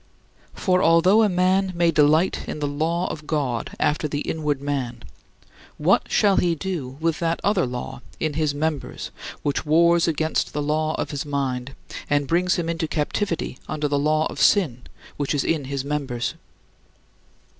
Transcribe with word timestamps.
For 0.55 0.81
although 0.81 1.21
a 1.21 1.29
man 1.29 1.73
may 1.75 1.91
"delight 1.91 2.45
in 2.49 2.57
the 2.57 2.67
law 2.67 3.05
of 3.11 3.27
God 3.27 3.75
after 3.79 4.07
the 4.07 4.21
inward 4.21 4.59
man," 4.59 5.03
what 5.77 6.11
shall 6.11 6.37
he 6.37 6.55
do 6.55 6.97
with 6.99 7.19
that 7.19 7.39
other 7.43 7.67
"law 7.67 8.01
in 8.19 8.33
his 8.33 8.55
members 8.55 9.11
which 9.43 9.63
wars 9.63 10.07
against 10.07 10.53
the 10.53 10.61
law 10.63 10.95
of 10.95 11.11
his 11.11 11.23
mind, 11.23 11.75
and 12.09 12.25
brings 12.27 12.55
him 12.55 12.67
into 12.67 12.87
captivity 12.87 13.59
under 13.69 13.87
the 13.87 13.99
law 13.99 14.25
of 14.25 14.41
sin, 14.41 14.81
which 15.17 15.35
is 15.35 15.43
in 15.43 15.65
his 15.65 15.85
members"? 15.85 16.33